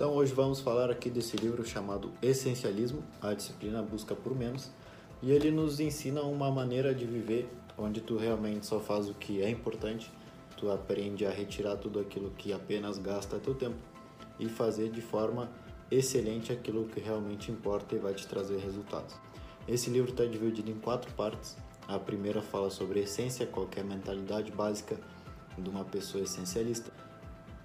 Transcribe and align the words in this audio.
Então 0.00 0.14
hoje 0.14 0.32
vamos 0.32 0.60
falar 0.60 0.90
aqui 0.90 1.10
desse 1.10 1.36
livro 1.36 1.62
chamado 1.62 2.10
Essencialismo, 2.22 3.04
a 3.20 3.34
disciplina 3.34 3.82
busca 3.82 4.14
por 4.14 4.34
menos, 4.34 4.70
e 5.22 5.30
ele 5.30 5.50
nos 5.50 5.78
ensina 5.78 6.22
uma 6.22 6.50
maneira 6.50 6.94
de 6.94 7.04
viver 7.04 7.46
onde 7.76 8.00
tu 8.00 8.16
realmente 8.16 8.64
só 8.64 8.80
faz 8.80 9.10
o 9.10 9.12
que 9.12 9.42
é 9.42 9.50
importante, 9.50 10.10
tu 10.56 10.70
aprende 10.70 11.26
a 11.26 11.30
retirar 11.30 11.76
tudo 11.76 12.00
aquilo 12.00 12.30
que 12.30 12.50
apenas 12.50 12.96
gasta 12.96 13.38
teu 13.38 13.54
tempo 13.54 13.76
e 14.38 14.48
fazer 14.48 14.88
de 14.88 15.02
forma 15.02 15.50
excelente 15.90 16.50
aquilo 16.50 16.86
que 16.86 16.98
realmente 16.98 17.52
importa 17.52 17.94
e 17.94 17.98
vai 17.98 18.14
te 18.14 18.26
trazer 18.26 18.56
resultados. 18.56 19.14
Esse 19.68 19.90
livro 19.90 20.12
está 20.12 20.24
dividido 20.24 20.70
em 20.70 20.76
quatro 20.76 21.12
partes. 21.12 21.58
A 21.86 21.98
primeira 21.98 22.40
fala 22.40 22.70
sobre 22.70 23.00
essência, 23.00 23.46
qual 23.46 23.68
é 23.76 23.80
a 23.80 23.84
mentalidade 23.84 24.50
básica 24.50 24.98
de 25.58 25.68
uma 25.68 25.84
pessoa 25.84 26.24
essencialista. 26.24 26.90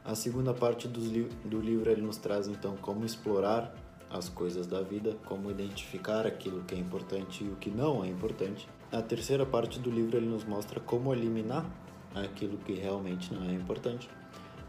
A 0.05 0.13
segunda 0.13 0.53
parte 0.53 0.87
do, 0.87 0.99
li 0.99 1.27
do 1.43 1.59
livro 1.59 1.89
ele 1.89 2.03
nos 2.03 2.17
traz 2.17 2.47
então 2.47 2.77
como 2.77 3.03
explorar 3.03 3.75
as 4.07 4.29
coisas 4.29 4.67
da 4.67 4.79
vida, 4.79 5.17
como 5.25 5.49
identificar 5.49 6.27
aquilo 6.27 6.63
que 6.63 6.75
é 6.75 6.77
importante 6.77 7.43
e 7.43 7.47
o 7.47 7.55
que 7.55 7.71
não 7.71 8.03
é 8.03 8.07
importante. 8.07 8.67
A 8.91 9.01
terceira 9.01 9.47
parte 9.47 9.79
do 9.79 9.89
livro 9.89 10.15
ele 10.15 10.27
nos 10.27 10.43
mostra 10.43 10.79
como 10.79 11.11
eliminar 11.11 11.65
aquilo 12.13 12.55
que 12.59 12.73
realmente 12.73 13.33
não 13.33 13.49
é 13.49 13.53
importante. 13.53 14.07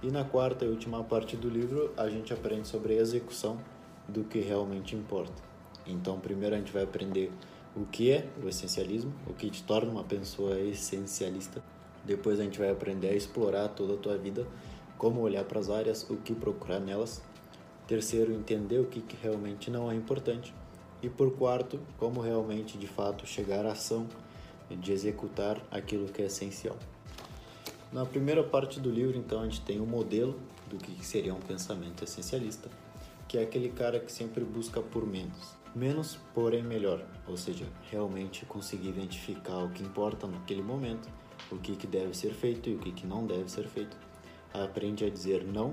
E 0.02 0.10
na 0.10 0.24
quarta 0.24 0.64
e 0.64 0.68
última 0.68 1.04
parte 1.04 1.36
do 1.36 1.50
livro 1.50 1.92
a 1.98 2.08
gente 2.08 2.32
aprende 2.32 2.66
sobre 2.66 2.94
a 2.94 3.02
execução 3.02 3.58
do 4.08 4.24
que 4.24 4.40
realmente 4.40 4.96
importa. 4.96 5.42
Então, 5.86 6.18
primeiro 6.18 6.54
a 6.54 6.58
gente 6.58 6.72
vai 6.72 6.82
aprender 6.82 7.30
o 7.76 7.84
que 7.84 8.10
é 8.10 8.26
o 8.42 8.48
essencialismo, 8.48 9.12
o 9.26 9.34
que 9.34 9.50
te 9.50 9.62
torna 9.62 9.90
uma 9.90 10.04
pessoa 10.04 10.58
essencialista. 10.58 11.62
Depois 12.06 12.40
a 12.40 12.42
gente 12.42 12.58
vai 12.58 12.70
aprender 12.70 13.08
a 13.08 13.14
explorar 13.14 13.68
toda 13.68 13.94
a 13.94 13.96
tua 13.96 14.16
vida, 14.16 14.46
como 14.98 15.20
olhar 15.20 15.44
para 15.44 15.60
as 15.60 15.70
áreas, 15.70 16.08
o 16.08 16.16
que 16.16 16.34
procurar 16.34 16.80
nelas. 16.80 17.22
Terceiro, 17.86 18.32
entender 18.32 18.78
o 18.78 18.86
que, 18.86 19.00
que 19.00 19.16
realmente 19.22 19.70
não 19.70 19.90
é 19.90 19.94
importante. 19.94 20.54
E 21.02 21.08
por 21.08 21.36
quarto, 21.36 21.78
como 21.98 22.20
realmente 22.20 22.78
de 22.78 22.86
fato 22.86 23.26
chegar 23.26 23.64
à 23.66 23.72
ação 23.72 24.06
de 24.70 24.92
executar 24.92 25.60
aquilo 25.70 26.08
que 26.08 26.22
é 26.22 26.26
essencial. 26.26 26.76
Na 27.92 28.04
primeira 28.04 28.42
parte 28.42 28.80
do 28.80 28.90
livro, 28.90 29.16
então, 29.16 29.40
a 29.40 29.44
gente 29.44 29.60
tem 29.60 29.78
o 29.78 29.84
um 29.84 29.86
modelo 29.86 30.38
do 30.68 30.76
que 30.76 31.04
seria 31.04 31.32
um 31.32 31.40
pensamento 31.40 32.02
essencialista, 32.02 32.68
que 33.28 33.38
é 33.38 33.42
aquele 33.42 33.68
cara 33.68 34.00
que 34.00 34.10
sempre 34.10 34.44
busca 34.44 34.80
por 34.80 35.06
menos. 35.06 35.54
Menos, 35.74 36.18
porém 36.34 36.62
melhor, 36.62 37.04
ou 37.28 37.36
seja, 37.36 37.66
realmente 37.90 38.46
conseguir 38.46 38.88
identificar 38.88 39.58
o 39.58 39.70
que 39.70 39.82
importa 39.82 40.26
naquele 40.26 40.62
momento, 40.62 41.08
o 41.50 41.58
que, 41.58 41.76
que 41.76 41.86
deve 41.86 42.16
ser 42.16 42.32
feito 42.32 42.70
e 42.70 42.74
o 42.74 42.78
que, 42.78 42.90
que 42.90 43.06
não 43.06 43.26
deve 43.26 43.48
ser 43.50 43.68
feito. 43.68 43.96
Aprende 44.64 45.04
a 45.04 45.10
dizer 45.10 45.44
não 45.44 45.72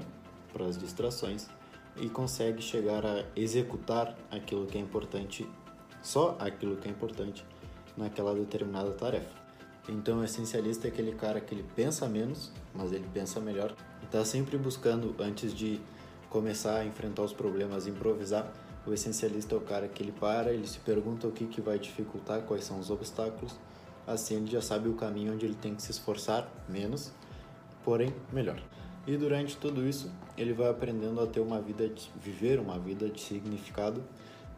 para 0.51 0.65
as 0.65 0.77
distrações 0.77 1.47
e 1.97 2.09
consegue 2.09 2.61
chegar 2.61 3.05
a 3.05 3.23
executar 3.35 4.15
aquilo 4.31 4.65
que 4.65 4.77
é 4.77 4.81
importante, 4.81 5.47
só 6.01 6.35
aquilo 6.39 6.75
que 6.77 6.87
é 6.87 6.91
importante 6.91 7.45
naquela 7.95 8.33
determinada 8.33 8.91
tarefa. 8.91 9.43
Então, 9.87 10.19
o 10.19 10.23
essencialista 10.23 10.87
é 10.87 10.89
aquele 10.89 11.13
cara 11.13 11.41
que 11.41 11.53
ele 11.53 11.65
pensa 11.75 12.07
menos, 12.07 12.51
mas 12.73 12.91
ele 12.93 13.05
pensa 13.13 13.39
melhor. 13.39 13.75
Está 14.01 14.23
sempre 14.23 14.57
buscando, 14.57 15.13
antes 15.19 15.53
de 15.53 15.79
começar 16.29 16.79
a 16.79 16.85
enfrentar 16.85 17.21
os 17.21 17.33
problemas, 17.33 17.85
improvisar. 17.85 18.51
O 18.87 18.93
essencialista 18.93 19.55
é 19.55 19.57
o 19.57 19.61
cara 19.61 19.87
que 19.87 20.01
ele 20.01 20.13
para, 20.13 20.53
ele 20.53 20.67
se 20.67 20.79
pergunta 20.79 21.27
o 21.27 21.31
que, 21.31 21.45
que 21.45 21.61
vai 21.61 21.77
dificultar, 21.77 22.41
quais 22.43 22.63
são 22.63 22.79
os 22.79 22.89
obstáculos. 22.89 23.55
Assim, 24.07 24.35
ele 24.35 24.47
já 24.47 24.61
sabe 24.61 24.89
o 24.89 24.93
caminho 24.93 25.33
onde 25.33 25.45
ele 25.45 25.55
tem 25.55 25.75
que 25.75 25.81
se 25.81 25.91
esforçar 25.91 26.49
menos, 26.67 27.11
porém 27.83 28.13
melhor. 28.31 28.61
E 29.05 29.17
durante 29.17 29.57
tudo 29.57 29.87
isso, 29.87 30.09
ele 30.37 30.53
vai 30.53 30.69
aprendendo 30.69 31.19
a 31.21 31.27
ter 31.27 31.39
uma 31.39 31.61
vida, 31.61 31.87
de, 31.89 32.09
viver 32.21 32.59
uma 32.59 32.79
vida 32.79 33.09
de 33.09 33.19
significado, 33.19 34.03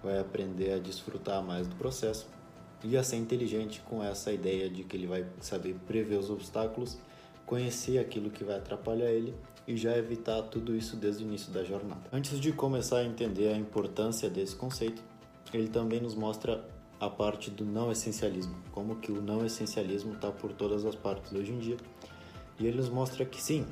vai 0.03 0.19
aprender 0.19 0.73
a 0.73 0.77
desfrutar 0.77 1.41
mais 1.43 1.67
do 1.67 1.75
processo 1.75 2.27
e 2.83 2.95
a 2.95 3.03
ser 3.03 3.17
inteligente 3.17 3.81
com 3.89 4.03
essa 4.03 4.31
ideia 4.31 4.69
de 4.69 4.83
que 4.83 4.95
ele 4.95 5.07
vai 5.07 5.25
saber 5.41 5.75
prever 5.87 6.17
os 6.17 6.29
obstáculos, 6.29 6.97
conhecer 7.45 7.97
aquilo 7.97 8.29
que 8.29 8.43
vai 8.43 8.57
atrapalhar 8.57 9.09
ele 9.09 9.33
e 9.67 9.75
já 9.75 9.97
evitar 9.97 10.43
tudo 10.43 10.75
isso 10.75 10.95
desde 10.95 11.23
o 11.23 11.27
início 11.27 11.51
da 11.51 11.63
jornada. 11.63 12.01
Antes 12.13 12.39
de 12.39 12.51
começar 12.51 12.97
a 12.97 13.05
entender 13.05 13.47
a 13.47 13.57
importância 13.57 14.29
desse 14.29 14.55
conceito, 14.55 15.01
ele 15.51 15.67
também 15.67 15.99
nos 15.99 16.13
mostra 16.13 16.63
a 16.99 17.09
parte 17.09 17.49
do 17.49 17.65
não 17.65 17.91
essencialismo, 17.91 18.55
como 18.71 18.97
que 18.97 19.11
o 19.11 19.21
não 19.21 19.45
essencialismo 19.45 20.13
está 20.13 20.31
por 20.31 20.53
todas 20.53 20.85
as 20.85 20.95
partes 20.95 21.33
hoje 21.33 21.51
em 21.51 21.59
dia. 21.59 21.77
E 22.59 22.65
ele 22.65 22.77
nos 22.77 22.89
mostra 22.89 23.25
que 23.25 23.41
sim, 23.41 23.65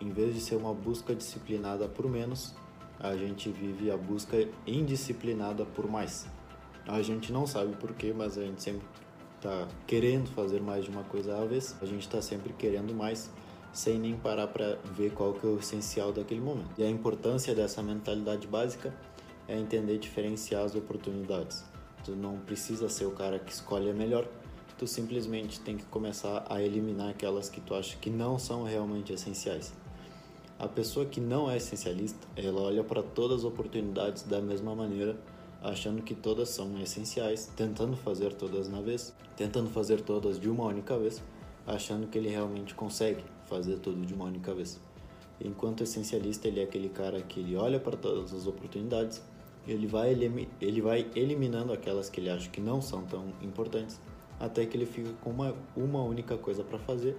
em 0.00 0.10
vez 0.10 0.34
de 0.34 0.40
ser 0.40 0.56
uma 0.56 0.74
busca 0.74 1.14
disciplinada 1.14 1.88
por 1.88 2.08
menos, 2.08 2.54
a 2.98 3.16
gente 3.16 3.50
vive 3.50 3.90
a 3.90 3.96
busca 3.96 4.48
indisciplinada 4.66 5.64
por 5.64 5.88
mais. 5.88 6.26
A 6.86 7.00
gente 7.02 7.32
não 7.32 7.46
sabe 7.46 7.74
porquê, 7.76 8.12
mas 8.12 8.36
a 8.36 8.42
gente 8.42 8.62
sempre 8.62 8.86
está 9.36 9.68
querendo 9.86 10.30
fazer 10.30 10.60
mais 10.60 10.84
de 10.84 10.90
uma 10.90 11.04
coisa 11.04 11.36
à 11.36 11.44
vez. 11.44 11.76
A 11.80 11.86
gente 11.86 12.02
está 12.02 12.20
sempre 12.20 12.52
querendo 12.52 12.94
mais, 12.94 13.30
sem 13.72 13.98
nem 13.98 14.16
parar 14.16 14.48
para 14.48 14.78
ver 14.94 15.12
qual 15.12 15.32
que 15.32 15.46
é 15.46 15.50
o 15.50 15.58
essencial 15.58 16.12
daquele 16.12 16.40
momento. 16.40 16.70
E 16.78 16.82
a 16.82 16.90
importância 16.90 17.54
dessa 17.54 17.82
mentalidade 17.82 18.46
básica 18.46 18.94
é 19.46 19.58
entender 19.58 19.98
diferenciar 19.98 20.64
as 20.64 20.74
oportunidades. 20.74 21.64
Tu 22.04 22.12
não 22.12 22.38
precisa 22.38 22.88
ser 22.88 23.06
o 23.06 23.12
cara 23.12 23.38
que 23.38 23.52
escolhe 23.52 23.90
a 23.90 23.94
melhor, 23.94 24.26
tu 24.78 24.86
simplesmente 24.86 25.60
tem 25.60 25.76
que 25.76 25.84
começar 25.84 26.44
a 26.48 26.62
eliminar 26.62 27.10
aquelas 27.10 27.48
que 27.48 27.60
tu 27.60 27.74
acha 27.74 27.96
que 27.96 28.10
não 28.10 28.38
são 28.38 28.64
realmente 28.64 29.12
essenciais. 29.12 29.72
A 30.58 30.68
pessoa 30.68 31.04
que 31.04 31.20
não 31.20 31.50
é 31.50 31.56
essencialista, 31.56 32.26
ela 32.36 32.60
olha 32.62 32.84
para 32.84 33.02
todas 33.02 33.40
as 33.40 33.44
oportunidades 33.44 34.22
da 34.22 34.40
mesma 34.40 34.74
maneira 34.74 35.16
achando 35.64 36.02
que 36.02 36.14
todas 36.14 36.50
são 36.50 36.78
essenciais, 36.78 37.50
tentando 37.56 37.96
fazer 37.96 38.34
todas 38.34 38.68
na 38.68 38.82
vez, 38.82 39.14
tentando 39.34 39.70
fazer 39.70 40.02
todas 40.02 40.38
de 40.38 40.50
uma 40.50 40.64
única 40.64 40.96
vez, 40.98 41.22
achando 41.66 42.06
que 42.06 42.18
ele 42.18 42.28
realmente 42.28 42.74
consegue 42.74 43.24
fazer 43.46 43.78
tudo 43.78 44.04
de 44.04 44.12
uma 44.12 44.26
única 44.26 44.54
vez. 44.54 44.78
Enquanto 45.40 45.82
essencialista, 45.82 46.48
ele 46.48 46.60
é 46.60 46.64
aquele 46.64 46.90
cara 46.90 47.20
que 47.22 47.40
ele 47.40 47.56
olha 47.56 47.80
para 47.80 47.96
todas 47.96 48.34
as 48.34 48.46
oportunidades, 48.46 49.22
ele 49.66 49.86
vai, 49.86 50.12
ele 50.60 50.82
vai 50.82 51.10
eliminando 51.14 51.72
aquelas 51.72 52.10
que 52.10 52.20
ele 52.20 52.28
acha 52.28 52.50
que 52.50 52.60
não 52.60 52.82
são 52.82 53.02
tão 53.06 53.32
importantes, 53.40 53.98
até 54.38 54.66
que 54.66 54.76
ele 54.76 54.86
fica 54.86 55.10
com 55.22 55.30
uma, 55.30 55.54
uma 55.76 56.02
única 56.02 56.36
coisa 56.36 56.62
para 56.62 56.78
fazer 56.78 57.16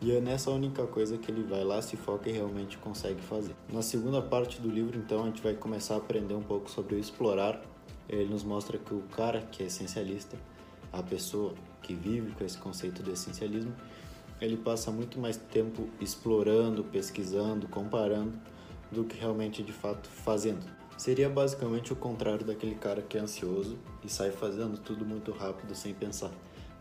e 0.00 0.12
é 0.12 0.20
nessa 0.20 0.50
única 0.50 0.86
coisa 0.86 1.18
que 1.18 1.30
ele 1.30 1.42
vai 1.42 1.62
lá, 1.62 1.82
se 1.82 1.96
foca 1.96 2.30
e 2.30 2.32
realmente 2.32 2.78
consegue 2.78 3.20
fazer. 3.20 3.54
Na 3.70 3.82
segunda 3.82 4.22
parte 4.22 4.60
do 4.60 4.68
livro, 4.68 4.98
então, 4.98 5.24
a 5.24 5.26
gente 5.26 5.42
vai 5.42 5.52
começar 5.52 5.94
a 5.94 5.98
aprender 5.98 6.32
um 6.32 6.42
pouco 6.42 6.70
sobre 6.70 6.94
o 6.94 6.98
explorar 6.98 7.60
ele 8.10 8.24
nos 8.28 8.42
mostra 8.42 8.76
que 8.76 8.92
o 8.92 9.02
cara 9.14 9.40
que 9.40 9.62
é 9.62 9.66
essencialista, 9.66 10.36
a 10.92 11.00
pessoa 11.00 11.54
que 11.80 11.94
vive 11.94 12.32
com 12.32 12.44
esse 12.44 12.58
conceito 12.58 13.04
do 13.04 13.12
essencialismo, 13.12 13.72
ele 14.40 14.56
passa 14.56 14.90
muito 14.90 15.20
mais 15.20 15.36
tempo 15.36 15.88
explorando, 16.00 16.82
pesquisando, 16.82 17.68
comparando, 17.68 18.32
do 18.90 19.04
que 19.04 19.16
realmente 19.16 19.62
de 19.62 19.72
fato 19.72 20.08
fazendo. 20.08 20.66
Seria 21.00 21.30
basicamente 21.30 21.94
o 21.94 21.96
contrário 21.96 22.44
daquele 22.44 22.74
cara 22.74 23.00
que 23.00 23.16
é 23.16 23.22
ansioso 23.22 23.78
e 24.04 24.08
sai 24.10 24.30
fazendo 24.30 24.76
tudo 24.76 25.02
muito 25.02 25.32
rápido 25.32 25.74
sem 25.74 25.94
pensar. 25.94 26.30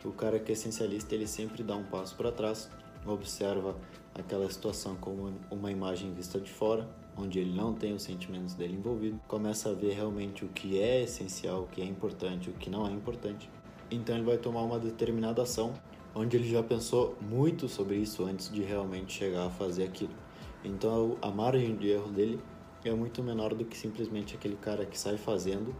O 0.03 0.11
cara 0.11 0.37
que 0.37 0.51
é 0.51 0.53
essencialista, 0.55 1.15
ele 1.15 1.25
sempre 1.25 1.63
dá 1.63 1.73
um 1.77 1.85
passo 1.85 2.17
para 2.17 2.29
trás, 2.29 2.69
observa 3.05 3.77
aquela 4.13 4.51
situação 4.51 4.97
como 4.97 5.33
uma 5.49 5.71
imagem 5.71 6.13
vista 6.13 6.37
de 6.37 6.51
fora, 6.51 6.85
onde 7.15 7.39
ele 7.39 7.55
não 7.55 7.73
tem 7.73 7.93
os 7.93 8.01
sentimentos 8.01 8.55
dele 8.55 8.73
envolvido, 8.73 9.21
começa 9.25 9.69
a 9.69 9.73
ver 9.73 9.93
realmente 9.93 10.43
o 10.43 10.49
que 10.49 10.77
é 10.77 11.01
essencial, 11.03 11.61
o 11.61 11.67
que 11.67 11.81
é 11.81 11.85
importante, 11.85 12.49
o 12.49 12.53
que 12.53 12.69
não 12.69 12.85
é 12.85 12.91
importante. 12.91 13.49
Então 13.89 14.13
ele 14.17 14.25
vai 14.25 14.37
tomar 14.37 14.63
uma 14.63 14.79
determinada 14.79 15.43
ação 15.43 15.73
onde 16.13 16.35
ele 16.35 16.49
já 16.49 16.61
pensou 16.61 17.15
muito 17.21 17.69
sobre 17.69 17.95
isso 17.95 18.25
antes 18.25 18.51
de 18.51 18.63
realmente 18.63 19.13
chegar 19.13 19.45
a 19.45 19.49
fazer 19.49 19.85
aquilo. 19.85 20.13
Então 20.61 21.15
a 21.21 21.31
margem 21.31 21.73
de 21.77 21.87
erro 21.87 22.11
dele 22.11 22.37
é 22.83 22.93
muito 22.93 23.21
menor 23.21 23.53
do 23.53 23.65
que 23.65 23.77
simplesmente 23.77 24.35
aquele 24.35 24.55
cara 24.55 24.85
que 24.85 24.97
sai 24.97 25.17
fazendo, 25.17 25.75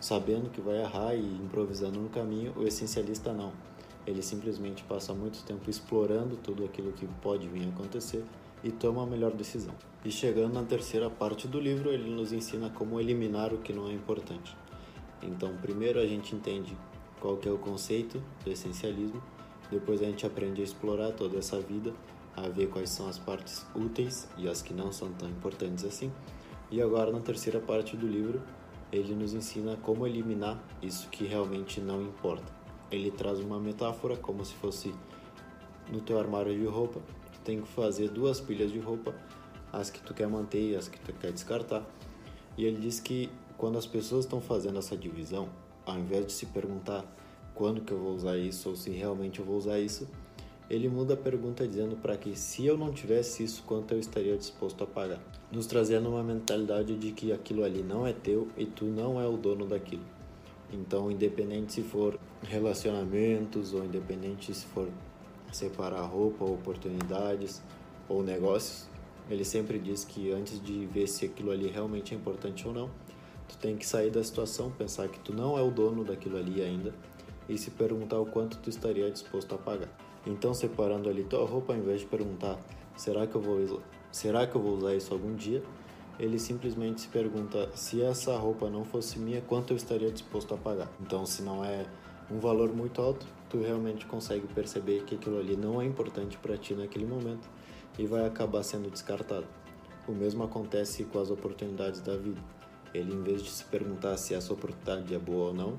sabendo 0.00 0.50
que 0.50 0.60
vai 0.60 0.80
errar 0.80 1.14
e 1.14 1.20
improvisando 1.20 2.00
no 2.00 2.08
caminho. 2.08 2.52
O 2.56 2.66
essencialista 2.66 3.32
não. 3.32 3.52
Ele 4.06 4.22
simplesmente 4.22 4.82
passa 4.84 5.14
muito 5.14 5.44
tempo 5.44 5.68
explorando 5.68 6.36
tudo 6.36 6.64
aquilo 6.64 6.92
que 6.92 7.06
pode 7.20 7.46
vir 7.48 7.66
a 7.66 7.68
acontecer 7.68 8.24
e 8.64 8.70
toma 8.70 9.02
a 9.02 9.06
melhor 9.06 9.32
decisão. 9.32 9.74
E 10.04 10.10
chegando 10.10 10.54
na 10.54 10.62
terceira 10.62 11.08
parte 11.08 11.46
do 11.46 11.60
livro, 11.60 11.90
ele 11.90 12.10
nos 12.10 12.32
ensina 12.32 12.70
como 12.70 13.00
eliminar 13.00 13.52
o 13.52 13.58
que 13.58 13.72
não 13.72 13.88
é 13.88 13.92
importante. 13.92 14.56
Então, 15.22 15.56
primeiro 15.58 16.00
a 16.00 16.06
gente 16.06 16.34
entende 16.34 16.76
qual 17.20 17.36
que 17.36 17.48
é 17.48 17.52
o 17.52 17.58
conceito 17.58 18.20
do 18.44 18.50
essencialismo, 18.50 19.22
depois 19.70 20.02
a 20.02 20.06
gente 20.06 20.26
aprende 20.26 20.60
a 20.60 20.64
explorar 20.64 21.12
toda 21.12 21.38
essa 21.38 21.60
vida, 21.60 21.92
a 22.36 22.48
ver 22.48 22.68
quais 22.68 22.90
são 22.90 23.08
as 23.08 23.18
partes 23.18 23.66
úteis 23.74 24.28
e 24.38 24.48
as 24.48 24.62
que 24.62 24.72
não 24.72 24.92
são 24.92 25.12
tão 25.12 25.28
importantes 25.28 25.84
assim. 25.84 26.12
E 26.70 26.80
agora 26.80 27.12
na 27.12 27.20
terceira 27.20 27.60
parte 27.60 27.96
do 27.96 28.06
livro, 28.06 28.42
ele 28.90 29.14
nos 29.14 29.34
ensina 29.34 29.76
como 29.82 30.06
eliminar 30.06 30.62
isso 30.80 31.08
que 31.08 31.24
realmente 31.24 31.80
não 31.80 32.02
importa. 32.02 32.52
Ele 32.90 33.10
traz 33.10 33.38
uma 33.40 33.58
metáfora 33.58 34.16
como 34.16 34.44
se 34.44 34.54
fosse 34.54 34.94
no 35.90 36.00
teu 36.00 36.18
armário 36.18 36.58
de 36.58 36.64
roupa 36.66 37.00
tem 37.44 37.60
que 37.60 37.68
fazer 37.68 38.08
duas 38.08 38.40
pilhas 38.40 38.70
de 38.70 38.78
roupa 38.78 39.14
as 39.72 39.90
que 39.90 40.00
tu 40.00 40.12
quer 40.12 40.28
manter 40.28 40.72
e 40.72 40.76
as 40.76 40.88
que 40.88 41.00
tu 41.00 41.12
quer 41.14 41.32
descartar. 41.32 41.82
E 42.56 42.64
ele 42.64 42.78
diz 42.78 43.00
que 43.00 43.30
quando 43.56 43.78
as 43.78 43.86
pessoas 43.86 44.24
estão 44.24 44.40
fazendo 44.40 44.78
essa 44.78 44.96
divisão, 44.96 45.48
ao 45.86 45.98
invés 45.98 46.26
de 46.26 46.32
se 46.32 46.46
perguntar 46.46 47.04
quando 47.54 47.80
que 47.80 47.92
eu 47.92 47.98
vou 47.98 48.14
usar 48.14 48.36
isso 48.36 48.68
ou 48.68 48.76
se 48.76 48.90
realmente 48.90 49.40
eu 49.40 49.46
vou 49.46 49.56
usar 49.56 49.78
isso, 49.78 50.08
ele 50.72 50.88
muda 50.88 51.12
a 51.12 51.16
pergunta 51.18 51.68
dizendo 51.68 51.96
para 51.96 52.16
que 52.16 52.34
se 52.34 52.64
eu 52.64 52.78
não 52.78 52.90
tivesse 52.94 53.44
isso, 53.44 53.62
quanto 53.66 53.92
eu 53.92 53.98
estaria 53.98 54.34
disposto 54.38 54.82
a 54.82 54.86
pagar, 54.86 55.20
nos 55.52 55.66
trazendo 55.66 56.08
uma 56.08 56.22
mentalidade 56.22 56.96
de 56.96 57.12
que 57.12 57.30
aquilo 57.30 57.62
ali 57.62 57.82
não 57.82 58.06
é 58.06 58.14
teu 58.14 58.48
e 58.56 58.64
tu 58.64 58.86
não 58.86 59.20
é 59.20 59.26
o 59.26 59.36
dono 59.36 59.66
daquilo. 59.66 60.02
Então, 60.72 61.10
independente 61.10 61.74
se 61.74 61.82
for 61.82 62.18
relacionamentos 62.42 63.74
ou 63.74 63.84
independente 63.84 64.54
se 64.54 64.64
for 64.64 64.88
separar 65.52 66.06
roupa, 66.06 66.46
oportunidades 66.46 67.62
ou 68.08 68.22
negócios, 68.22 68.88
ele 69.28 69.44
sempre 69.44 69.78
diz 69.78 70.06
que 70.06 70.32
antes 70.32 70.58
de 70.58 70.86
ver 70.86 71.06
se 71.06 71.26
aquilo 71.26 71.50
ali 71.50 71.68
realmente 71.68 72.14
é 72.14 72.16
importante 72.16 72.66
ou 72.66 72.72
não, 72.72 72.88
tu 73.46 73.58
tem 73.58 73.76
que 73.76 73.86
sair 73.86 74.10
da 74.10 74.24
situação, 74.24 74.70
pensar 74.70 75.06
que 75.08 75.20
tu 75.20 75.34
não 75.34 75.58
é 75.58 75.60
o 75.60 75.70
dono 75.70 76.02
daquilo 76.02 76.38
ali 76.38 76.62
ainda 76.62 76.94
e 77.46 77.58
se 77.58 77.70
perguntar 77.72 78.18
o 78.18 78.24
quanto 78.24 78.56
tu 78.56 78.70
estaria 78.70 79.10
disposto 79.10 79.54
a 79.54 79.58
pagar. 79.58 80.11
Então, 80.26 80.54
separando 80.54 81.08
ali 81.08 81.24
tua 81.24 81.46
roupa, 81.46 81.72
ao 81.72 81.78
invés 81.78 82.00
de 82.00 82.06
perguntar 82.06 82.58
será 82.96 83.26
que 83.26 83.34
eu 83.34 83.40
vou 83.40 83.80
será 84.10 84.46
que 84.46 84.54
eu 84.54 84.60
vou 84.60 84.76
usar 84.76 84.94
isso 84.94 85.12
algum 85.12 85.34
dia, 85.34 85.62
ele 86.18 86.38
simplesmente 86.38 87.00
se 87.00 87.08
pergunta 87.08 87.70
se 87.74 88.02
essa 88.02 88.36
roupa 88.36 88.68
não 88.68 88.84
fosse 88.84 89.18
minha, 89.18 89.40
quanto 89.40 89.72
eu 89.72 89.76
estaria 89.76 90.10
disposto 90.10 90.54
a 90.54 90.56
pagar. 90.56 90.90
Então, 91.00 91.24
se 91.24 91.42
não 91.42 91.64
é 91.64 91.86
um 92.30 92.38
valor 92.38 92.72
muito 92.72 93.00
alto, 93.00 93.26
tu 93.48 93.58
realmente 93.58 94.06
consegue 94.06 94.46
perceber 94.48 95.04
que 95.04 95.14
aquilo 95.14 95.38
ali 95.38 95.56
não 95.56 95.80
é 95.80 95.84
importante 95.84 96.36
para 96.38 96.56
ti 96.56 96.74
naquele 96.74 97.06
momento 97.06 97.48
e 97.98 98.06
vai 98.06 98.26
acabar 98.26 98.62
sendo 98.62 98.90
descartado. 98.90 99.46
O 100.06 100.12
mesmo 100.12 100.42
acontece 100.42 101.04
com 101.04 101.18
as 101.18 101.30
oportunidades 101.30 102.00
da 102.00 102.16
vida. 102.16 102.40
Ele, 102.94 103.12
em 103.14 103.22
vez 103.22 103.42
de 103.42 103.50
se 103.50 103.64
perguntar 103.64 104.16
se 104.16 104.34
essa 104.34 104.52
oportunidade 104.52 105.14
é 105.14 105.18
boa 105.18 105.48
ou 105.48 105.54
não, 105.54 105.78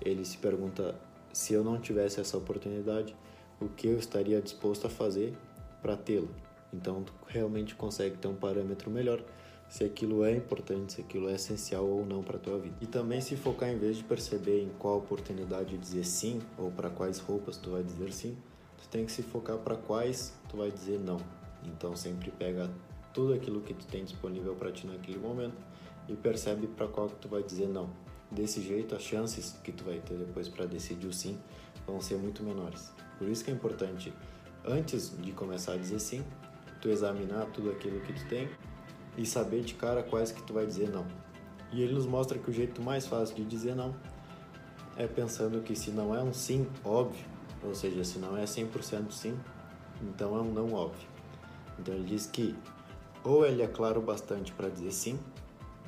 ele 0.00 0.24
se 0.24 0.38
pergunta 0.38 0.94
se 1.32 1.52
eu 1.52 1.64
não 1.64 1.80
tivesse 1.80 2.20
essa 2.20 2.36
oportunidade, 2.36 3.14
o 3.60 3.68
que 3.68 3.88
eu 3.88 3.98
estaria 3.98 4.40
disposto 4.40 4.86
a 4.86 4.90
fazer 4.90 5.34
para 5.80 5.96
tê-la. 5.96 6.28
Então, 6.72 7.02
tu 7.02 7.12
realmente 7.26 7.74
consegue 7.74 8.16
ter 8.16 8.28
um 8.28 8.34
parâmetro 8.34 8.90
melhor 8.90 9.22
se 9.68 9.84
aquilo 9.84 10.24
é 10.24 10.36
importante, 10.36 10.94
se 10.94 11.00
aquilo 11.00 11.28
é 11.28 11.34
essencial 11.34 11.84
ou 11.84 12.04
não 12.04 12.22
para 12.22 12.38
tua 12.38 12.58
vida. 12.58 12.76
E 12.80 12.86
também 12.86 13.20
se 13.20 13.36
focar 13.36 13.70
em 13.70 13.78
vez 13.78 13.96
de 13.96 14.04
perceber 14.04 14.62
em 14.62 14.70
qual 14.78 14.98
oportunidade 14.98 15.76
dizer 15.76 16.04
sim 16.04 16.40
ou 16.58 16.70
para 16.70 16.90
quais 16.90 17.18
roupas 17.18 17.56
tu 17.56 17.70
vai 17.70 17.82
dizer 17.82 18.12
sim, 18.12 18.36
tu 18.78 18.88
tem 18.88 19.04
que 19.04 19.12
se 19.12 19.22
focar 19.22 19.58
para 19.58 19.76
quais 19.76 20.34
tu 20.48 20.56
vai 20.58 20.70
dizer 20.70 20.98
não. 20.98 21.18
Então 21.64 21.96
sempre 21.96 22.30
pega 22.30 22.70
tudo 23.12 23.32
aquilo 23.32 23.60
que 23.60 23.74
tu 23.74 23.86
tem 23.86 24.04
disponível 24.04 24.54
para 24.54 24.70
ti 24.70 24.86
naquele 24.86 25.18
momento 25.18 25.56
e 26.08 26.14
percebe 26.14 26.66
para 26.66 26.86
qual 26.88 27.08
que 27.08 27.16
tu 27.16 27.28
vai 27.28 27.42
dizer 27.42 27.68
não. 27.68 27.88
Desse 28.30 28.60
jeito, 28.60 28.94
as 28.94 29.02
chances 29.02 29.56
que 29.62 29.70
tu 29.70 29.84
vai 29.84 30.00
ter 30.00 30.16
depois 30.16 30.48
para 30.48 30.66
decidir 30.66 31.06
o 31.06 31.12
sim 31.12 31.38
vão 31.86 32.00
ser 32.00 32.16
muito 32.16 32.42
menores. 32.42 32.92
Por 33.18 33.28
isso 33.28 33.44
que 33.44 33.50
é 33.50 33.54
importante, 33.54 34.12
antes 34.64 35.16
de 35.16 35.32
começar 35.32 35.72
a 35.72 35.76
dizer 35.76 36.00
sim, 36.00 36.24
tu 36.80 36.88
examinar 36.88 37.46
tudo 37.46 37.70
aquilo 37.70 38.00
que 38.00 38.12
tu 38.12 38.26
tem 38.28 38.48
e 39.16 39.24
saber 39.24 39.62
de 39.62 39.74
cara 39.74 40.02
quais 40.02 40.32
que 40.32 40.42
tu 40.42 40.52
vai 40.52 40.66
dizer 40.66 40.90
não. 40.90 41.06
E 41.72 41.82
ele 41.82 41.94
nos 41.94 42.06
mostra 42.06 42.38
que 42.38 42.50
o 42.50 42.52
jeito 42.52 42.82
mais 42.82 43.06
fácil 43.06 43.36
de 43.36 43.44
dizer 43.44 43.74
não 43.74 43.94
é 44.96 45.06
pensando 45.06 45.60
que 45.62 45.74
se 45.74 45.90
não 45.90 46.14
é 46.14 46.22
um 46.22 46.32
sim 46.32 46.66
óbvio, 46.84 47.24
ou 47.62 47.74
seja, 47.74 48.04
se 48.04 48.18
não 48.18 48.36
é 48.36 48.44
100% 48.44 49.10
sim, 49.10 49.38
então 50.02 50.36
é 50.36 50.40
um 50.40 50.52
não 50.52 50.72
óbvio. 50.72 51.08
Então 51.78 51.94
ele 51.94 52.04
diz 52.04 52.26
que 52.26 52.54
ou 53.24 53.44
ele 53.46 53.62
é 53.62 53.66
claro 53.66 54.00
bastante 54.00 54.52
para 54.52 54.68
dizer 54.68 54.92
sim, 54.92 55.18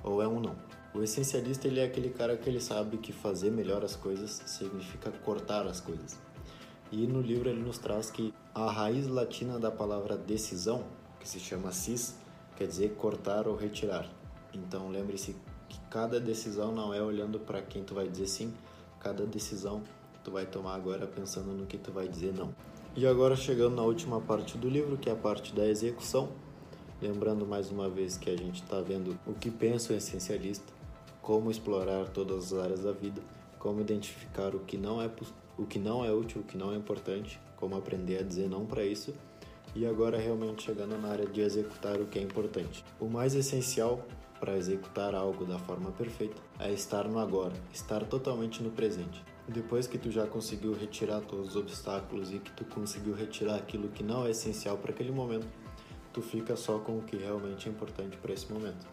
ou 0.02 0.22
é 0.22 0.28
um 0.28 0.40
não. 0.40 0.56
O 0.94 1.02
essencialista 1.02 1.69
ele 1.69 1.81
é 1.81 1.84
aquele 1.84 2.08
cara 2.10 2.37
que 2.37 2.48
ele 2.48 2.60
sabe 2.60 2.96
que 2.96 3.12
fazer 3.12 3.50
melhor 3.50 3.84
as 3.84 3.94
coisas 3.94 4.43
significa 4.46 5.10
cortar 5.10 5.66
as 5.66 5.81
coisas. 5.81 6.19
E 6.90 7.06
no 7.06 7.20
livro 7.20 7.50
ele 7.50 7.60
nos 7.60 7.78
traz 7.78 8.10
que 8.10 8.32
a 8.54 8.70
raiz 8.70 9.06
latina 9.06 9.58
da 9.58 9.70
palavra 9.70 10.16
decisão, 10.16 10.84
que 11.20 11.28
se 11.28 11.38
chama 11.38 11.72
cis, 11.72 12.16
quer 12.56 12.66
dizer 12.66 12.94
cortar 12.94 13.46
ou 13.46 13.56
retirar. 13.56 14.08
Então 14.54 14.88
lembre-se 14.88 15.37
que 15.69 15.78
cada 15.90 16.19
decisão 16.19 16.72
não 16.72 16.94
é 16.94 17.02
olhando 17.02 17.38
para 17.38 17.60
quem 17.60 17.84
tu 17.84 17.94
vai 17.94 18.08
dizer 18.08 18.26
sim, 18.26 18.54
cada 19.00 19.26
decisão 19.26 19.82
tu 20.25 20.31
vai 20.31 20.46
tomar 20.46 20.75
agora 20.75 21.06
pensando 21.06 21.52
no 21.52 21.66
que 21.66 21.76
tu 21.76 21.93
vai 21.93 22.08
dizer 22.08 22.32
não. 22.32 22.54
E 22.96 23.06
agora 23.06 23.37
chegando 23.37 23.76
na 23.76 23.82
última 23.82 24.20
parte 24.20 24.56
do 24.56 24.69
livro, 24.70 24.96
que 24.96 25.10
é 25.10 25.12
a 25.12 25.16
parte 25.16 25.54
da 25.54 25.66
execução, 25.66 26.31
lembrando 27.00 27.46
mais 27.46 27.70
uma 27.70 27.88
vez 27.88 28.16
que 28.16 28.31
a 28.31 28.37
gente 28.37 28.62
está 28.62 28.81
vendo 28.81 29.19
o 29.26 29.34
que 29.34 29.50
pensa 29.50 29.93
o 29.93 29.96
essencialista, 29.96 30.72
como 31.20 31.50
explorar 31.50 32.08
todas 32.08 32.52
as 32.52 32.58
áreas 32.58 32.82
da 32.82 32.93
vida, 32.93 33.20
como 33.58 33.81
identificar 33.81 34.54
o 34.54 34.60
que 34.60 34.76
não 34.76 35.02
é 35.02 35.10
o 35.58 35.64
que 35.64 35.78
não 35.78 36.04
é 36.04 36.12
útil, 36.12 36.43
o 36.43 36.44
que 36.44 36.56
não 36.56 36.72
é 36.72 36.76
importante, 36.76 37.40
como 37.56 37.76
aprender 37.76 38.19
a 38.19 38.22
dizer 38.22 38.48
não 38.48 38.66
para 38.66 38.84
isso 38.84 39.14
e 39.76 39.87
agora 39.87 40.16
realmente 40.16 40.62
chegando 40.62 40.96
na 40.98 41.08
área 41.08 41.26
de 41.26 41.40
executar 41.43 42.00
o 42.00 42.06
que 42.06 42.19
é 42.19 42.22
importante. 42.22 42.82
O 42.98 43.08
mais 43.08 43.34
essencial 43.34 44.06
para 44.40 44.56
executar 44.56 45.14
algo 45.14 45.44
da 45.44 45.58
forma 45.58 45.90
perfeita 45.93 46.37
é 46.58 46.72
estar 46.72 47.06
no 47.06 47.19
agora, 47.19 47.52
estar 47.72 48.04
totalmente 48.04 48.62
no 48.62 48.70
presente. 48.70 49.22
Depois 49.46 49.87
que 49.87 49.98
tu 49.98 50.10
já 50.10 50.26
conseguiu 50.26 50.72
retirar 50.72 51.20
todos 51.20 51.50
os 51.50 51.56
obstáculos 51.56 52.32
e 52.32 52.38
que 52.38 52.50
tu 52.52 52.64
conseguiu 52.64 53.14
retirar 53.14 53.56
aquilo 53.56 53.88
que 53.88 54.02
não 54.02 54.26
é 54.26 54.31
essencial 54.31 54.78
para 54.78 54.93
aquele 54.93 55.12
momento, 55.12 55.46
tu 56.17 56.23
fica 56.23 56.57
só 56.57 56.79
com 56.79 56.97
o 56.97 57.03
que 57.03 57.15
realmente 57.15 57.69
é 57.69 57.71
importante 57.71 58.17
para 58.17 58.33
esse 58.33 58.51
momento. 58.51 58.87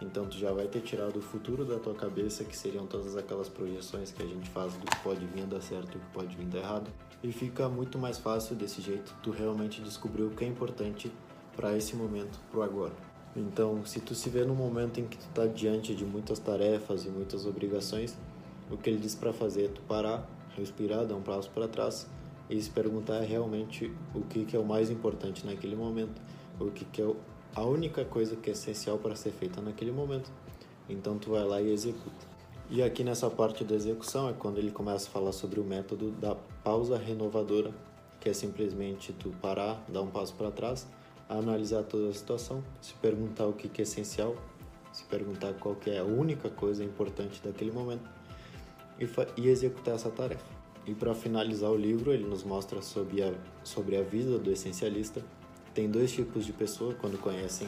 Então 0.00 0.24
tu 0.24 0.38
já 0.38 0.50
vai 0.50 0.66
ter 0.66 0.80
tirado 0.80 1.18
o 1.18 1.20
futuro 1.20 1.62
da 1.62 1.78
tua 1.78 1.94
cabeça, 1.94 2.42
que 2.42 2.56
seriam 2.56 2.86
todas 2.86 3.18
aquelas 3.18 3.50
projeções 3.50 4.10
que 4.10 4.22
a 4.22 4.26
gente 4.26 4.48
faz 4.48 4.72
do 4.72 4.86
que 4.86 4.96
pode 5.00 5.26
vir 5.26 5.42
a 5.42 5.44
dar 5.44 5.60
certo 5.60 5.96
e 5.96 5.98
o 5.98 6.00
que 6.00 6.10
pode 6.10 6.34
vir 6.34 6.46
a 6.46 6.48
dar 6.48 6.58
errado. 6.60 6.90
E 7.22 7.30
fica 7.32 7.68
muito 7.68 7.98
mais 7.98 8.16
fácil 8.16 8.56
desse 8.56 8.80
jeito 8.80 9.14
tu 9.22 9.30
realmente 9.30 9.82
descobrir 9.82 10.22
o 10.22 10.30
que 10.30 10.42
é 10.42 10.48
importante 10.48 11.12
para 11.54 11.76
esse 11.76 11.94
momento, 11.94 12.38
pro 12.50 12.62
agora. 12.62 12.94
Então, 13.36 13.84
se 13.84 14.00
tu 14.00 14.14
se 14.14 14.30
vê 14.30 14.42
num 14.42 14.54
momento 14.54 15.00
em 15.00 15.06
que 15.06 15.18
tu 15.18 15.28
tá 15.34 15.46
diante 15.46 15.94
de 15.94 16.06
muitas 16.06 16.38
tarefas 16.38 17.04
e 17.04 17.10
muitas 17.10 17.44
obrigações, 17.44 18.16
o 18.70 18.78
que 18.78 18.88
ele 18.88 18.98
diz 18.98 19.14
para 19.14 19.34
fazer 19.34 19.66
é 19.66 19.68
tu 19.68 19.82
parar, 19.82 20.26
respirar, 20.56 21.04
dar 21.04 21.14
um 21.14 21.20
passo 21.20 21.50
para 21.50 21.68
trás 21.68 22.08
e 22.48 22.58
se 22.58 22.70
perguntar 22.70 23.20
realmente 23.20 23.92
o 24.14 24.22
que, 24.22 24.46
que 24.46 24.56
é 24.56 24.58
o 24.58 24.64
mais 24.64 24.90
importante 24.90 25.44
naquele 25.44 25.76
momento, 25.76 26.20
o 26.60 26.70
que, 26.70 26.84
que 26.84 27.02
é 27.02 27.14
a 27.54 27.64
única 27.64 28.04
coisa 28.04 28.36
que 28.36 28.50
é 28.50 28.52
essencial 28.52 28.98
para 28.98 29.16
ser 29.16 29.32
feita 29.32 29.60
naquele 29.60 29.90
momento. 29.90 30.30
Então 30.88 31.18
tu 31.18 31.30
vai 31.30 31.44
lá 31.44 31.60
e 31.60 31.72
executa. 31.72 32.30
E 32.68 32.82
aqui 32.82 33.02
nessa 33.02 33.28
parte 33.28 33.64
da 33.64 33.74
execução 33.74 34.28
é 34.28 34.32
quando 34.32 34.58
ele 34.58 34.70
começa 34.70 35.08
a 35.08 35.10
falar 35.10 35.32
sobre 35.32 35.58
o 35.58 35.64
método 35.64 36.10
da 36.12 36.36
pausa 36.62 36.96
renovadora, 36.96 37.72
que 38.20 38.28
é 38.28 38.32
simplesmente 38.32 39.12
tu 39.12 39.30
parar, 39.42 39.84
dar 39.88 40.02
um 40.02 40.10
passo 40.10 40.34
para 40.34 40.50
trás, 40.50 40.86
analisar 41.28 41.82
toda 41.82 42.08
a 42.08 42.12
situação, 42.12 42.62
se 42.80 42.94
perguntar 42.94 43.46
o 43.46 43.52
que 43.52 43.68
é 43.80 43.82
essencial, 43.82 44.36
se 44.92 45.04
perguntar 45.04 45.54
qual 45.54 45.74
que 45.74 45.90
é 45.90 45.98
a 45.98 46.04
única 46.04 46.48
coisa 46.48 46.84
importante 46.84 47.40
daquele 47.42 47.72
momento 47.72 48.08
e, 49.00 49.08
e 49.40 49.48
executar 49.48 49.94
essa 49.94 50.10
tarefa. 50.10 50.44
E 50.86 50.94
para 50.94 51.14
finalizar 51.14 51.70
o 51.70 51.76
livro, 51.76 52.12
ele 52.12 52.24
nos 52.24 52.42
mostra 52.42 52.80
sobre 52.82 53.22
a, 53.22 53.32
sobre 53.62 53.96
a 53.96 54.02
vida 54.02 54.38
do 54.38 54.50
essencialista, 54.50 55.22
tem 55.80 55.88
dois 55.88 56.12
tipos 56.12 56.44
de 56.44 56.52
pessoa 56.52 56.94
quando 57.00 57.18
conhecem 57.18 57.66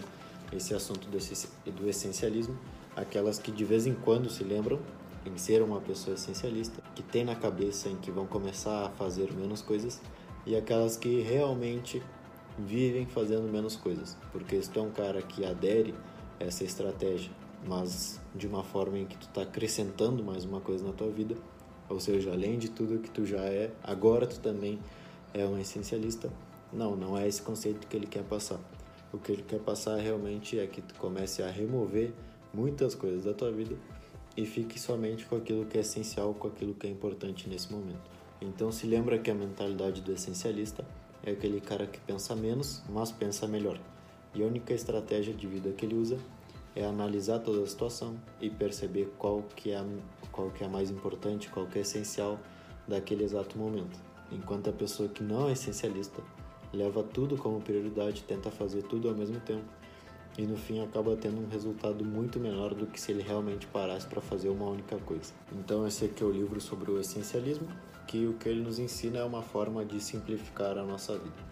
esse 0.53 0.75
assunto 0.75 1.09
do 1.09 1.89
essencialismo: 1.89 2.59
aquelas 2.95 3.39
que 3.39 3.51
de 3.51 3.65
vez 3.65 3.87
em 3.87 3.95
quando 3.95 4.29
se 4.29 4.45
lembram 4.45 4.79
em 5.25 5.39
ser 5.39 5.63
uma 5.63 5.81
pessoa 5.81 6.15
essencialista, 6.15 6.83
que 6.95 7.03
tem 7.03 7.25
na 7.25 7.35
cabeça 7.35 7.89
em 7.89 7.97
que 7.97 8.11
vão 8.11 8.27
começar 8.27 8.85
a 8.85 8.91
fazer 8.91 9.33
menos 9.33 9.63
coisas, 9.63 9.99
e 10.45 10.55
aquelas 10.55 10.95
que 10.95 11.23
realmente 11.23 12.03
vivem 12.59 13.07
fazendo 13.07 13.51
menos 13.51 13.77
coisas. 13.77 14.15
Porque 14.31 14.61
se 14.61 14.69
tu 14.69 14.81
é 14.81 14.83
um 14.83 14.91
cara 14.91 15.23
que 15.23 15.47
adere 15.47 15.95
a 16.39 16.45
essa 16.45 16.65
estratégia, 16.65 17.31
mas 17.67 18.21
de 18.35 18.47
uma 18.47 18.63
forma 18.63 18.99
em 18.99 19.07
que 19.07 19.17
tu 19.17 19.27
está 19.27 19.41
acrescentando 19.41 20.23
mais 20.23 20.45
uma 20.45 20.61
coisa 20.61 20.85
na 20.85 20.93
tua 20.93 21.09
vida, 21.09 21.35
ou 21.89 21.99
seja, 21.99 22.31
além 22.31 22.59
de 22.59 22.69
tudo 22.69 22.99
que 22.99 23.11
tu 23.11 23.25
já 23.25 23.41
é, 23.41 23.71
agora 23.83 24.27
tu 24.27 24.39
também 24.39 24.79
é 25.33 25.47
um 25.47 25.59
essencialista, 25.59 26.31
não, 26.73 26.97
não 26.97 27.19
é 27.19 27.29
esse 27.29 27.43
conceito 27.43 27.87
que 27.87 27.97
ele 27.97 28.07
quer 28.07 28.25
passar. 28.25 28.59
O 29.13 29.19
que 29.19 29.31
ele 29.31 29.43
quer 29.43 29.61
passar 29.61 29.97
realmente 29.97 30.59
é 30.59 30.67
que 30.67 30.81
tu 30.81 30.95
comece 30.95 31.43
a 31.43 31.51
remover 31.51 32.13
muitas 32.53 32.95
coisas 32.95 33.25
da 33.25 33.35
tua 33.35 33.53
vida 33.53 33.77
e 34.37 34.47
fique 34.47 34.81
somente 34.81 35.27
com 35.27 35.37
aquilo 35.37 35.67
que 35.67 35.77
é 35.77 35.83
essencial, 35.83 36.33
com 36.35 36.49
aquilo 36.49 36.75
que 36.75 36.87
é 36.87 36.91
importante 36.91 37.49
nesse 37.49 37.71
momento. 37.71 38.11
Então 38.41 38.73
se 38.73 38.87
lembra 38.87 39.19
que 39.19 39.31
a 39.31 39.35
mentalidade 39.35 40.01
do 40.01 40.13
essencialista 40.13 40.85
é 41.23 41.33
aquele 41.33 41.61
cara 41.61 41.87
que 41.87 42.01
pensa 42.01 42.35
menos, 42.35 42.83
mas 42.89 43.13
pensa 43.13 43.47
melhor. 43.47 43.79
E 44.35 44.43
a 44.43 44.47
única 44.47 44.73
estratégia 44.73 45.35
de 45.35 45.47
vida 45.47 45.71
que 45.73 45.85
ele 45.85 45.95
usa 45.95 46.19
é 46.75 46.85
analisar 46.85 47.39
toda 47.41 47.63
a 47.63 47.67
situação 47.67 48.17
e 48.41 48.49
perceber 48.49 49.13
qual 49.19 49.43
que 49.55 49.73
é 49.73 49.85
qual 50.31 50.51
que 50.51 50.65
é 50.65 50.69
mais 50.69 50.91
importante, 50.91 51.51
qual 51.51 51.67
que 51.67 51.79
é 51.79 51.83
essencial 51.83 52.41
daquele 52.89 53.23
exato 53.25 53.59
momento. 53.59 54.01
Enquanto 54.31 54.71
a 54.71 54.73
pessoa 54.73 55.09
que 55.11 55.23
não 55.23 55.49
é 55.49 55.53
essencialista 55.53 56.23
leva 56.73 57.03
tudo 57.03 57.37
como 57.37 57.61
prioridade, 57.61 58.23
tenta 58.23 58.51
fazer 58.51 58.83
tudo 58.83 59.09
ao 59.09 59.15
mesmo 59.15 59.39
tempo 59.41 59.65
e 60.37 60.43
no 60.43 60.57
fim 60.57 60.83
acaba 60.83 61.15
tendo 61.17 61.41
um 61.41 61.49
resultado 61.49 62.05
muito 62.05 62.41
menor 62.41 62.75
do 62.75 62.87
que 62.87 63.01
se 63.01 63.13
ele 63.13 63.23
realmente 63.23 63.67
parasse 63.67 64.07
para 64.07 64.21
fazer 64.21 64.49
uma 64.49 64.67
única 64.67 64.97
coisa. 64.99 65.33
Então 65.53 65.87
esse 65.87 66.07
aqui 66.07 66.23
é 66.23 66.27
o 66.27 66.31
livro 66.31 66.61
sobre 66.61 66.91
o 66.91 66.99
essencialismo, 66.99 67.69
que 68.07 68.27
o 68.27 68.35
que 68.35 68.49
ele 68.49 68.63
nos 68.63 68.79
ensina 68.79 69.19
é 69.19 69.25
uma 69.25 69.43
forma 69.43 69.85
de 69.85 70.01
simplificar 70.01 70.79
a 70.79 70.83
nossa 70.83 71.13
vida. 71.19 71.52